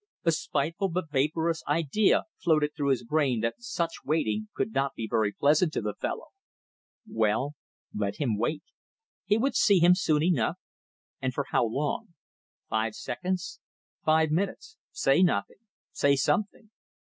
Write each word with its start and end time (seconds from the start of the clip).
A 0.25 0.31
spiteful 0.31 0.89
but 0.89 1.11
vaporous 1.11 1.61
idea 1.67 2.23
floated 2.39 2.71
through 2.75 2.89
his 2.89 3.03
brain 3.03 3.41
that 3.41 3.61
such 3.61 4.03
waiting 4.03 4.47
could 4.55 4.73
not 4.73 4.95
be 4.95 5.07
very 5.07 5.31
pleasant 5.31 5.71
to 5.73 5.81
the 5.81 5.93
fellow. 5.93 6.29
Well, 7.07 7.53
let 7.93 8.15
him 8.15 8.35
wait. 8.35 8.63
He 9.25 9.37
would 9.37 9.55
see 9.55 9.77
him 9.77 9.93
soon 9.93 10.23
enough. 10.23 10.57
And 11.21 11.35
for 11.35 11.45
how 11.51 11.67
long? 11.67 12.15
Five 12.67 12.95
seconds 12.95 13.59
five 14.03 14.31
minutes 14.31 14.75
say 14.91 15.21
nothing 15.21 15.59
say 15.91 16.15
something. 16.15 16.71